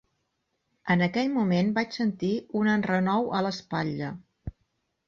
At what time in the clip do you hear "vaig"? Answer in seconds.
1.77-1.99